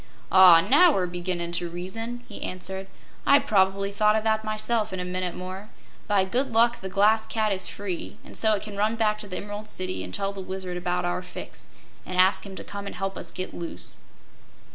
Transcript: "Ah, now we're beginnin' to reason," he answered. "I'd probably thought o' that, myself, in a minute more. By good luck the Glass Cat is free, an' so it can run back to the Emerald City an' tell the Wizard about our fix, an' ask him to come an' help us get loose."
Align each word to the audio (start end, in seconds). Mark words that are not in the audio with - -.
"Ah, 0.31 0.61
now 0.61 0.91
we're 0.91 1.05
beginnin' 1.05 1.51
to 1.51 1.69
reason," 1.69 2.23
he 2.27 2.41
answered. 2.41 2.87
"I'd 3.23 3.45
probably 3.45 3.91
thought 3.91 4.15
o' 4.15 4.21
that, 4.21 4.43
myself, 4.43 4.91
in 4.91 4.99
a 4.99 5.05
minute 5.05 5.35
more. 5.35 5.69
By 6.07 6.25
good 6.25 6.51
luck 6.51 6.81
the 6.81 6.89
Glass 6.89 7.27
Cat 7.27 7.51
is 7.51 7.67
free, 7.67 8.17
an' 8.25 8.33
so 8.33 8.55
it 8.55 8.63
can 8.63 8.77
run 8.77 8.95
back 8.95 9.19
to 9.19 9.27
the 9.27 9.37
Emerald 9.37 9.69
City 9.69 10.03
an' 10.03 10.11
tell 10.11 10.33
the 10.33 10.41
Wizard 10.41 10.75
about 10.75 11.05
our 11.05 11.21
fix, 11.21 11.67
an' 12.03 12.15
ask 12.15 12.47
him 12.47 12.55
to 12.55 12.63
come 12.63 12.87
an' 12.87 12.93
help 12.93 13.15
us 13.15 13.29
get 13.29 13.53
loose." 13.53 13.99